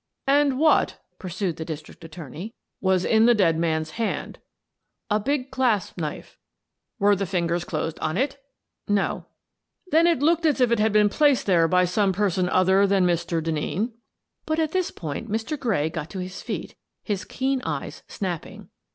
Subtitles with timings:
[0.27, 4.39] "And what," pursued the district attorney," was in the dead man's hand?""
[5.11, 6.39] A big clasp knife.""
[6.97, 8.41] Were the fingers closed on it?
[8.99, 9.25] ""No.""
[9.91, 13.05] Then it looked as if it had been placed there by some person other than
[13.05, 13.43] Mr.
[13.43, 13.91] Denneen?"
[14.47, 15.55] But at this point Mr.
[15.55, 16.73] Gray got to his feet,
[17.03, 18.69] his keen eyes snapping.